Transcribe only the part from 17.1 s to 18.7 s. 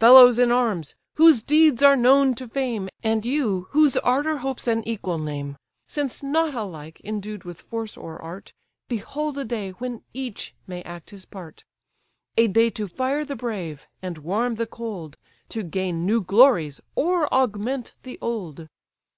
augment the old.